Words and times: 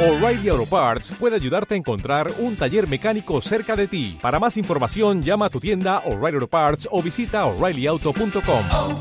O'Reilly 0.00 0.48
Auto 0.48 0.64
Parts 0.64 1.10
puede 1.18 1.34
ayudarte 1.34 1.74
a 1.74 1.76
encontrar 1.76 2.32
un 2.38 2.56
taller 2.56 2.86
mecánico 2.86 3.40
cerca 3.40 3.74
de 3.74 3.88
ti. 3.88 4.16
Para 4.22 4.38
más 4.38 4.56
información, 4.56 5.24
llama 5.24 5.46
a 5.46 5.50
tu 5.50 5.58
tienda 5.58 6.04
O'Reilly 6.06 6.36
Auto 6.36 6.46
Parts 6.46 6.88
o 6.92 7.02
visita 7.02 7.44
oreillyauto.com. 7.46 8.64
oh, 8.72 9.00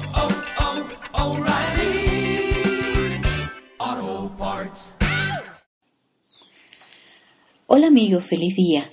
oh, 3.78 4.32
Parts. 4.40 4.96
Hola 7.68 7.88
amigos, 7.90 8.26
feliz 8.26 8.56
día. 8.56 8.92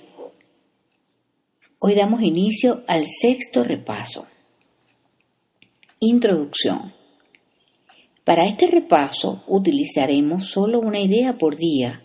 Hoy 1.79 1.95
damos 1.95 2.21
inicio 2.21 2.83
al 2.87 3.05
sexto 3.07 3.63
repaso. 3.63 4.27
Introducción. 5.99 6.93
Para 8.25 8.45
este 8.45 8.65
repaso 8.65 9.43
utilizaremos 9.47 10.47
solo 10.47 10.79
una 10.79 10.99
idea 10.99 11.33
por 11.33 11.55
día 11.55 12.01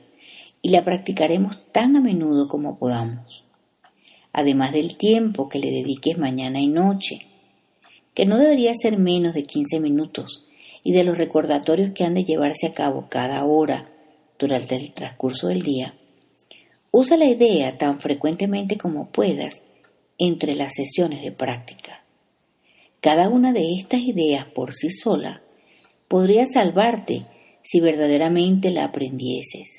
y 0.61 0.69
la 0.69 0.85
practicaremos 0.85 1.57
tan 1.73 1.97
a 1.97 2.03
menudo 2.03 2.47
como 2.47 2.79
podamos, 2.79 3.43
además 4.31 4.73
del 4.73 4.99
tiempo 4.99 5.49
que 5.49 5.59
le 5.59 5.71
dediques 5.71 6.19
mañana 6.19 6.61
y 6.61 6.67
noche, 6.67 7.27
que 8.13 8.27
no 8.27 8.37
debería 8.37 8.75
ser 8.75 8.99
menos 8.99 9.33
de 9.33 9.45
15 9.45 9.81
minutos, 9.81 10.47
y 10.83 10.93
de 10.93 11.05
los 11.05 11.17
recordatorios 11.17 11.93
que 11.93 12.05
han 12.05 12.15
de 12.15 12.25
llevarse 12.25 12.67
a 12.67 12.75
cabo 12.75 13.07
cada 13.09 13.43
hora 13.45 13.91
durante 14.39 14.77
el 14.77 14.93
transcurso 14.93 15.49
del 15.49 15.63
día. 15.63 15.95
Usa 16.91 17.17
la 17.17 17.27
idea 17.27 17.79
tan 17.79 17.99
frecuentemente 17.99 18.77
como 18.77 19.09
puedas 19.09 19.63
entre 20.19 20.55
las 20.55 20.75
sesiones 20.75 21.23
de 21.23 21.33
práctica. 21.33 22.05
Cada 23.01 23.31
una 23.31 23.53
de 23.53 23.75
estas 23.75 24.01
ideas 24.01 24.45
por 24.45 24.75
sí 24.75 24.91
sola 24.91 25.43
podría 26.11 26.45
salvarte 26.45 27.27
si 27.63 27.79
verdaderamente 27.79 28.73
la 28.73 28.83
aprendieses. 28.83 29.79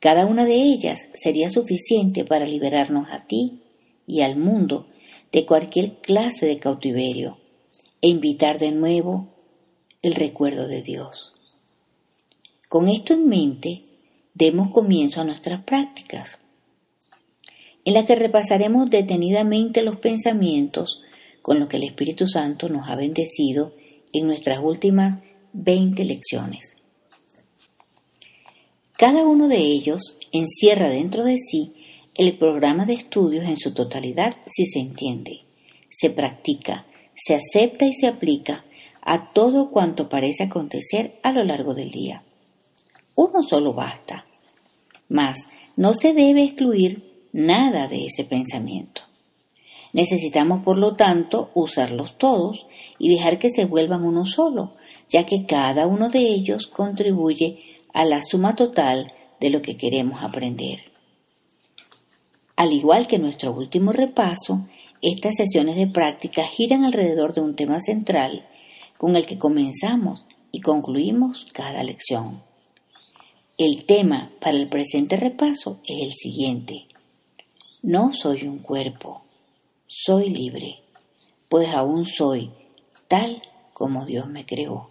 Cada 0.00 0.26
una 0.26 0.44
de 0.44 0.56
ellas 0.56 0.98
sería 1.14 1.48
suficiente 1.48 2.24
para 2.24 2.44
liberarnos 2.44 3.06
a 3.12 3.24
ti 3.24 3.60
y 4.04 4.22
al 4.22 4.36
mundo 4.36 4.88
de 5.30 5.46
cualquier 5.46 5.98
clase 6.00 6.44
de 6.44 6.58
cautiverio 6.58 7.38
e 8.02 8.08
invitar 8.08 8.58
de 8.58 8.72
nuevo 8.72 9.28
el 10.02 10.16
recuerdo 10.16 10.66
de 10.66 10.82
Dios. 10.82 11.34
Con 12.68 12.88
esto 12.88 13.12
en 13.14 13.28
mente, 13.28 13.82
demos 14.34 14.72
comienzo 14.72 15.20
a 15.20 15.24
nuestras 15.24 15.62
prácticas, 15.62 16.40
en 17.84 17.94
las 17.94 18.06
que 18.06 18.16
repasaremos 18.16 18.90
detenidamente 18.90 19.82
los 19.82 20.00
pensamientos 20.00 21.00
con 21.42 21.60
los 21.60 21.68
que 21.68 21.76
el 21.76 21.84
Espíritu 21.84 22.26
Santo 22.26 22.68
nos 22.68 22.88
ha 22.88 22.96
bendecido 22.96 23.72
en 24.12 24.26
nuestras 24.26 24.58
últimas 24.58 25.27
20 25.52 26.04
lecciones. 26.04 26.76
Cada 28.96 29.24
uno 29.24 29.48
de 29.48 29.58
ellos 29.58 30.18
encierra 30.32 30.88
dentro 30.88 31.24
de 31.24 31.36
sí 31.38 31.74
el 32.14 32.36
programa 32.36 32.84
de 32.84 32.94
estudios 32.94 33.44
en 33.44 33.56
su 33.56 33.72
totalidad 33.72 34.36
si 34.46 34.66
se 34.66 34.80
entiende, 34.80 35.42
se 35.88 36.10
practica, 36.10 36.84
se 37.14 37.34
acepta 37.34 37.86
y 37.86 37.94
se 37.94 38.08
aplica 38.08 38.64
a 39.00 39.32
todo 39.32 39.70
cuanto 39.70 40.08
parece 40.08 40.44
acontecer 40.44 41.18
a 41.22 41.32
lo 41.32 41.44
largo 41.44 41.74
del 41.74 41.90
día. 41.90 42.24
Uno 43.14 43.42
solo 43.42 43.72
basta, 43.72 44.26
mas 45.08 45.48
no 45.76 45.94
se 45.94 46.12
debe 46.12 46.42
excluir 46.42 47.26
nada 47.32 47.88
de 47.88 48.06
ese 48.06 48.24
pensamiento. 48.24 49.02
Necesitamos, 49.92 50.62
por 50.62 50.76
lo 50.76 50.96
tanto, 50.96 51.50
usarlos 51.54 52.18
todos 52.18 52.66
y 52.98 53.08
dejar 53.14 53.38
que 53.38 53.50
se 53.50 53.64
vuelvan 53.64 54.04
uno 54.04 54.26
solo, 54.26 54.72
ya 55.08 55.26
que 55.26 55.46
cada 55.46 55.86
uno 55.86 56.08
de 56.08 56.20
ellos 56.20 56.66
contribuye 56.66 57.62
a 57.92 58.04
la 58.04 58.22
suma 58.22 58.54
total 58.54 59.12
de 59.40 59.50
lo 59.50 59.62
que 59.62 59.76
queremos 59.76 60.22
aprender. 60.22 60.80
Al 62.56 62.72
igual 62.72 63.06
que 63.06 63.18
nuestro 63.18 63.52
último 63.52 63.92
repaso, 63.92 64.66
estas 65.00 65.36
sesiones 65.36 65.76
de 65.76 65.86
práctica 65.86 66.42
giran 66.42 66.84
alrededor 66.84 67.32
de 67.32 67.40
un 67.40 67.54
tema 67.54 67.80
central 67.80 68.48
con 68.96 69.14
el 69.14 69.26
que 69.26 69.38
comenzamos 69.38 70.24
y 70.50 70.60
concluimos 70.60 71.46
cada 71.52 71.84
lección. 71.84 72.42
El 73.56 73.84
tema 73.86 74.32
para 74.40 74.56
el 74.56 74.68
presente 74.68 75.16
repaso 75.16 75.80
es 75.84 76.02
el 76.02 76.12
siguiente. 76.12 76.86
No 77.82 78.12
soy 78.12 78.42
un 78.42 78.58
cuerpo, 78.58 79.22
soy 79.86 80.30
libre, 80.30 80.80
pues 81.48 81.68
aún 81.68 82.06
soy 82.06 82.50
tal 83.06 83.40
como 83.72 84.04
Dios 84.04 84.26
me 84.28 84.44
creó. 84.44 84.90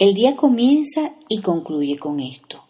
El 0.00 0.14
día 0.14 0.34
comienza 0.34 1.12
y 1.28 1.42
concluye 1.42 1.98
con 1.98 2.20
esto, 2.20 2.64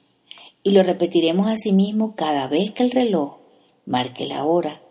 y 0.64 0.70
lo 0.70 0.82
repetiremos 0.82 1.46
asimismo 1.46 2.16
cada 2.16 2.48
vez 2.48 2.72
que 2.72 2.82
el 2.82 2.90
reloj 2.90 3.36
marque 3.86 4.26
la 4.26 4.44
hora, 4.44 4.82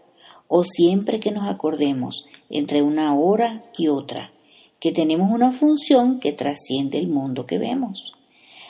o 0.47 0.63
siempre 0.63 1.19
que 1.19 1.31
nos 1.31 1.49
acordemos 1.49 2.23
entre 2.49 2.81
una 2.81 3.13
hora 3.13 3.65
y 3.77 3.89
otra, 3.89 4.31
que 4.79 4.93
tenemos 4.93 5.29
una 5.33 5.51
función 5.51 6.21
que 6.21 6.31
trasciende 6.31 6.97
el 6.97 7.09
mundo 7.09 7.45
que 7.45 7.57
vemos. 7.57 8.13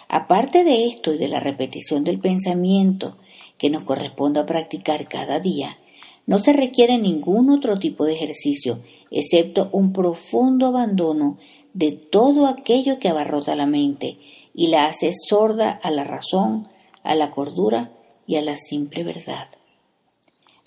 Aparte 0.07 0.63
de 0.63 0.87
esto 0.87 1.13
y 1.13 1.19
de 1.19 1.27
la 1.27 1.39
repetición 1.39 2.03
del 2.03 2.19
pensamiento 2.19 3.17
que 3.59 3.69
nos 3.69 3.83
corresponde 3.83 4.39
a 4.39 4.47
practicar 4.47 5.07
cada 5.07 5.39
día, 5.39 5.77
no 6.25 6.39
se 6.39 6.53
requiere 6.53 6.97
ningún 6.97 7.51
otro 7.51 7.77
tipo 7.77 8.05
de 8.05 8.13
ejercicio, 8.13 8.79
excepto 9.11 9.69
un 9.73 9.93
profundo 9.93 10.65
abandono 10.65 11.37
de 11.73 11.91
todo 11.91 12.47
aquello 12.47 12.99
que 12.99 13.09
abarrota 13.09 13.55
la 13.55 13.65
mente 13.65 14.17
y 14.53 14.67
la 14.67 14.85
hace 14.85 15.11
sorda 15.13 15.71
a 15.71 15.91
la 15.91 16.03
razón, 16.03 16.67
a 17.03 17.15
la 17.15 17.31
cordura 17.31 17.91
y 18.27 18.35
a 18.35 18.41
la 18.41 18.57
simple 18.57 19.03
verdad. 19.03 19.47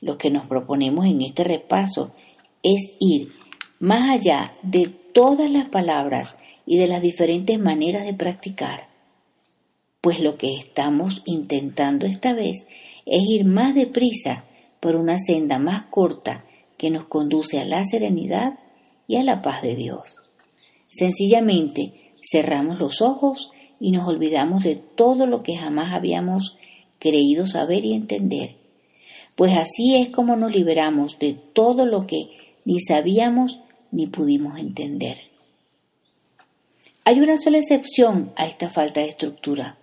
Lo 0.00 0.18
que 0.18 0.30
nos 0.30 0.46
proponemos 0.46 1.06
en 1.06 1.22
este 1.22 1.44
repaso 1.44 2.12
es 2.62 2.96
ir 2.98 3.32
más 3.78 4.10
allá 4.10 4.54
de 4.62 4.86
todas 4.88 5.50
las 5.50 5.68
palabras 5.68 6.36
y 6.66 6.78
de 6.78 6.88
las 6.88 7.02
diferentes 7.02 7.58
maneras 7.58 8.04
de 8.04 8.14
practicar, 8.14 8.88
pues 10.00 10.20
lo 10.20 10.36
que 10.36 10.56
estamos 10.56 11.22
intentando 11.24 12.06
esta 12.06 12.34
vez 12.34 12.66
es 13.06 13.22
ir 13.28 13.44
más 13.44 13.74
deprisa 13.74 14.44
por 14.80 14.96
una 14.96 15.18
senda 15.18 15.58
más 15.58 15.82
corta 15.86 16.44
que 16.78 16.90
nos 16.90 17.04
conduce 17.04 17.60
a 17.60 17.64
la 17.64 17.84
serenidad 17.84 18.54
y 19.06 19.16
a 19.16 19.22
la 19.22 19.42
paz 19.42 19.62
de 19.62 19.76
Dios. 19.76 20.21
Sencillamente 20.92 22.12
cerramos 22.22 22.78
los 22.78 23.00
ojos 23.00 23.50
y 23.80 23.92
nos 23.92 24.06
olvidamos 24.06 24.62
de 24.62 24.76
todo 24.76 25.26
lo 25.26 25.42
que 25.42 25.56
jamás 25.56 25.94
habíamos 25.94 26.58
creído 26.98 27.46
saber 27.46 27.84
y 27.84 27.94
entender, 27.94 28.56
pues 29.34 29.56
así 29.56 29.96
es 29.96 30.10
como 30.10 30.36
nos 30.36 30.52
liberamos 30.52 31.18
de 31.18 31.34
todo 31.54 31.86
lo 31.86 32.06
que 32.06 32.28
ni 32.66 32.78
sabíamos 32.78 33.58
ni 33.90 34.06
pudimos 34.06 34.58
entender. 34.58 35.18
Hay 37.04 37.20
una 37.20 37.38
sola 37.38 37.58
excepción 37.58 38.32
a 38.36 38.46
esta 38.46 38.68
falta 38.68 39.00
de 39.00 39.08
estructura. 39.08 39.78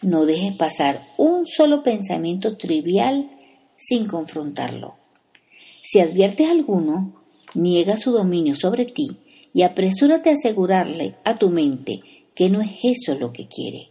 No 0.00 0.24
dejes 0.24 0.54
pasar 0.54 1.08
un 1.18 1.46
solo 1.46 1.82
pensamiento 1.82 2.56
trivial 2.56 3.30
sin 3.76 4.06
confrontarlo. 4.06 4.94
Si 5.82 6.00
adviertes 6.00 6.48
alguno, 6.48 7.12
niega 7.54 7.96
su 7.96 8.12
dominio 8.12 8.54
sobre 8.54 8.86
ti 8.86 9.18
y 9.54 9.62
apresúrate 9.62 10.30
a 10.30 10.34
asegurarle 10.34 11.14
a 11.24 11.38
tu 11.38 11.48
mente 11.48 12.02
que 12.34 12.50
no 12.50 12.60
es 12.60 12.72
eso 12.82 13.14
lo 13.14 13.32
que 13.32 13.46
quiere. 13.46 13.88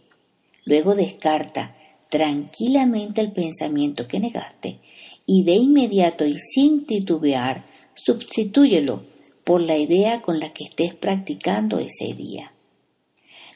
Luego 0.66 0.94
descarta 0.94 1.74
tranquilamente 2.10 3.22
el 3.22 3.32
pensamiento 3.32 4.06
que 4.06 4.20
negaste 4.20 4.78
y 5.26 5.42
de 5.42 5.54
inmediato 5.54 6.26
y 6.26 6.36
sin 6.38 6.84
titubear 6.84 7.64
substitúyelo 7.94 9.02
por 9.44 9.62
la 9.62 9.78
idea 9.78 10.20
con 10.20 10.38
la 10.38 10.52
que 10.52 10.64
estés 10.64 10.94
practicando 10.94 11.78
ese 11.78 12.12
día. 12.14 12.52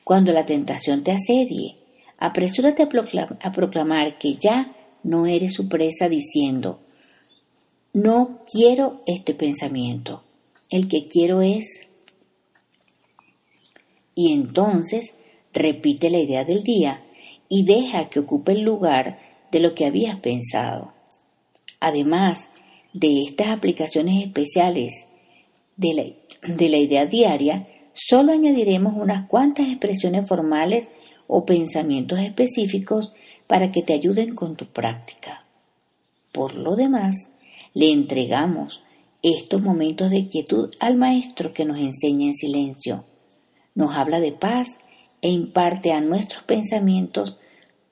Cuando 0.02 0.32
la 0.32 0.46
tentación 0.46 1.04
te 1.04 1.12
asedie, 1.12 1.76
apresúrate 2.16 2.82
a 2.82 3.52
proclamar 3.52 4.18
que 4.18 4.36
ya 4.36 4.74
no 5.02 5.26
eres 5.26 5.54
su 5.54 5.68
presa 5.68 6.08
diciendo, 6.08 6.80
no 7.92 8.40
quiero 8.50 9.00
este 9.06 9.34
pensamiento, 9.34 10.24
el 10.70 10.88
que 10.88 11.08
quiero 11.08 11.42
es 11.42 11.87
y 14.18 14.32
entonces 14.32 15.14
repite 15.54 16.10
la 16.10 16.18
idea 16.18 16.44
del 16.44 16.64
día 16.64 16.98
y 17.48 17.62
deja 17.62 18.08
que 18.08 18.18
ocupe 18.18 18.50
el 18.50 18.62
lugar 18.62 19.20
de 19.52 19.60
lo 19.60 19.76
que 19.76 19.86
habías 19.86 20.18
pensado. 20.18 20.92
Además 21.78 22.50
de 22.92 23.22
estas 23.22 23.50
aplicaciones 23.50 24.20
especiales 24.20 24.92
de 25.76 25.94
la, 25.94 26.52
de 26.52 26.68
la 26.68 26.78
idea 26.78 27.06
diaria, 27.06 27.68
solo 27.94 28.32
añadiremos 28.32 28.94
unas 28.96 29.28
cuantas 29.28 29.68
expresiones 29.68 30.26
formales 30.26 30.88
o 31.28 31.46
pensamientos 31.46 32.18
específicos 32.18 33.12
para 33.46 33.70
que 33.70 33.82
te 33.82 33.92
ayuden 33.92 34.34
con 34.34 34.56
tu 34.56 34.66
práctica. 34.66 35.46
Por 36.32 36.56
lo 36.56 36.74
demás, 36.74 37.14
le 37.72 37.92
entregamos 37.92 38.82
estos 39.22 39.62
momentos 39.62 40.10
de 40.10 40.26
quietud 40.26 40.74
al 40.80 40.96
Maestro 40.96 41.52
que 41.52 41.64
nos 41.64 41.78
enseña 41.78 42.26
en 42.26 42.34
silencio 42.34 43.04
nos 43.78 43.94
habla 43.94 44.18
de 44.18 44.32
paz 44.32 44.80
e 45.22 45.28
imparte 45.28 45.92
a 45.92 46.00
nuestros 46.00 46.42
pensamientos 46.42 47.36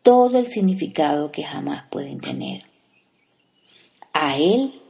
todo 0.03 0.37
el 0.37 0.49
significado 0.49 1.31
que 1.31 1.44
jamás 1.44 1.85
pueden 1.88 2.19
tener. 2.19 2.65
A 4.12 4.37
Él 4.37 4.81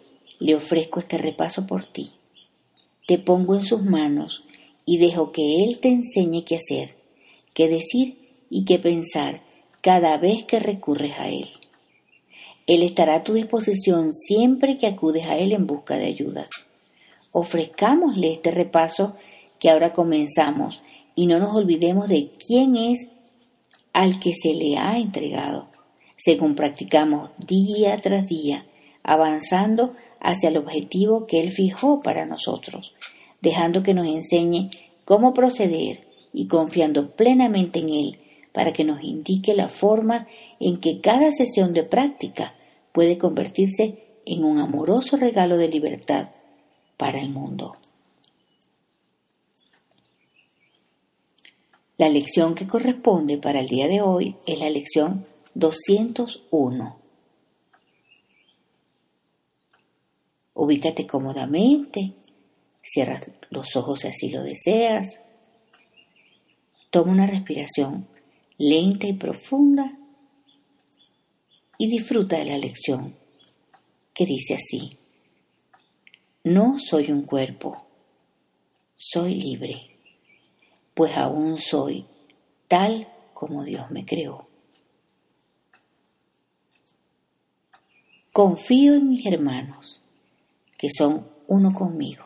le 0.41 0.55
ofrezco 0.55 1.01
este 1.01 1.19
repaso 1.19 1.67
por 1.67 1.85
ti. 1.85 2.13
Te 3.07 3.19
pongo 3.19 3.55
en 3.55 3.61
sus 3.61 3.83
manos 3.83 4.45
y 4.87 4.97
dejo 4.97 5.33
que 5.33 5.63
Él 5.63 5.81
te 5.81 5.89
enseñe 5.89 6.45
qué 6.47 6.57
hacer, 6.57 6.95
qué 7.53 7.69
decir 7.69 8.17
y 8.49 8.65
qué 8.65 8.79
pensar 8.79 9.43
cada 9.83 10.17
vez 10.17 10.45
que 10.45 10.61
recurres 10.61 11.19
a 11.19 11.29
Él. 11.29 11.49
Él 12.67 12.83
estará 12.83 13.17
a 13.17 13.23
tu 13.23 13.35
disposición 13.35 14.15
siempre 14.15 14.79
que 14.79 14.87
acudes 14.87 15.27
a 15.27 15.37
Él 15.37 15.53
en 15.53 15.67
busca 15.67 15.99
de 15.99 16.07
ayuda. 16.07 16.49
Ofrezcámosle 17.33 18.33
este 18.33 18.51
repaso 18.51 19.15
que 19.59 19.71
ahora 19.71 19.93
comenzamos 19.93 20.81
y 21.15 21.27
no 21.27 21.39
nos 21.39 21.55
olvidemos 21.55 22.09
de 22.09 22.31
quién 22.47 22.77
es 22.77 23.09
al 23.93 24.21
que 24.21 24.33
se 24.35 24.53
le 24.53 24.77
ha 24.77 24.99
entregado, 24.99 25.69
según 26.17 26.55
practicamos 26.55 27.31
día 27.39 27.99
tras 28.01 28.29
día, 28.29 28.67
avanzando 29.03 29.93
hacia 30.21 30.51
el 30.51 30.59
objetivo 30.59 31.25
que 31.27 31.41
Él 31.41 31.53
fijó 31.53 32.01
para 32.01 32.27
nosotros, 32.27 32.95
dejando 33.41 33.83
que 33.83 33.95
nos 33.95 34.07
enseñe 34.07 34.69
cómo 35.05 35.33
proceder 35.33 36.07
y 36.33 36.47
confiando 36.47 37.13
plenamente 37.13 37.79
en 37.79 37.89
Él 37.89 38.19
para 38.53 38.73
que 38.73 38.85
nos 38.85 39.03
indique 39.03 39.55
la 39.55 39.69
forma 39.69 40.27
en 40.61 40.79
que 40.79 41.01
cada 41.01 41.31
sesión 41.33 41.73
de 41.73 41.83
práctica 41.83 42.55
puede 42.93 43.19
convertirse 43.19 44.03
en 44.25 44.45
un 44.45 44.59
amoroso 44.59 45.17
regalo 45.17 45.57
de 45.57 45.69
libertad 45.69 46.31
para 46.97 47.21
el 47.21 47.31
mundo. 47.31 47.77
La 51.99 52.11
lección 52.11 52.55
que 52.55 52.67
corresponde 52.67 53.39
para 53.39 53.61
el 53.61 53.69
día 53.69 53.89
de 53.89 54.03
hoy 54.03 54.37
es 54.47 54.59
la 54.59 54.69
lección 54.69 55.27
201. 55.55 57.01
Ubícate 60.53 61.07
cómodamente, 61.07 62.13
cierra 62.83 63.19
los 63.49 63.75
ojos 63.77 64.01
si 64.01 64.09
así 64.09 64.29
lo 64.29 64.43
deseas. 64.43 65.21
Toma 66.91 67.13
una 67.13 67.27
respiración 67.27 68.07
lenta 68.59 69.07
y 69.07 69.15
profunda 69.15 69.99
y 71.79 71.89
disfruta 71.89 72.37
de 72.37 72.45
la 72.45 72.59
lección 72.59 73.17
que 74.13 74.27
dice 74.27 74.55
así. 74.55 74.99
No 76.45 76.79
soy 76.79 77.11
un 77.11 77.23
cuerpo, 77.23 77.87
soy 78.95 79.35
libre, 79.35 79.96
pues 80.97 81.15
aún 81.19 81.59
soy 81.59 82.07
tal 82.69 83.07
como 83.35 83.65
Dios 83.65 83.91
me 83.91 84.07
creó. 84.07 84.49
Confío 88.33 88.95
en 88.95 89.11
mis 89.11 89.27
hermanos, 89.27 90.01
que 90.79 90.89
son 90.89 91.29
uno 91.49 91.75
conmigo. 91.75 92.25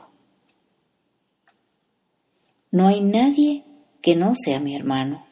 No 2.70 2.86
hay 2.86 3.00
nadie 3.00 3.64
que 4.02 4.14
no 4.14 4.34
sea 4.36 4.60
mi 4.60 4.76
hermano. 4.76 5.26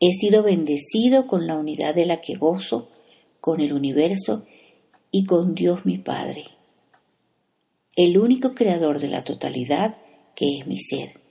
He 0.00 0.12
sido 0.12 0.42
bendecido 0.42 1.26
con 1.26 1.46
la 1.46 1.58
unidad 1.58 1.94
de 1.94 2.06
la 2.06 2.22
que 2.22 2.36
gozo, 2.36 2.88
con 3.42 3.60
el 3.60 3.74
universo 3.74 4.46
y 5.10 5.26
con 5.26 5.54
Dios 5.54 5.84
mi 5.84 5.98
Padre, 5.98 6.44
el 7.94 8.16
único 8.16 8.54
creador 8.54 9.00
de 9.00 9.08
la 9.08 9.22
totalidad 9.22 9.98
que 10.34 10.58
es 10.58 10.66
mi 10.66 10.78
ser, 10.78 11.25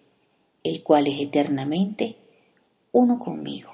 el 0.65 0.81
cual 0.81 1.05
es 1.07 1.19
eternamente 1.19 2.15
uno 2.91 3.19
conmigo. 3.19 3.71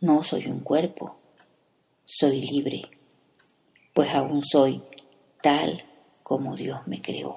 No 0.00 0.24
soy 0.24 0.46
un 0.48 0.60
cuerpo, 0.60 1.14
soy 2.04 2.40
libre, 2.40 2.82
pues 3.94 4.12
aún 4.14 4.42
soy 4.42 4.82
tal 5.42 5.84
como 6.24 6.56
Dios 6.56 6.80
me 6.88 7.00
creó. 7.00 7.36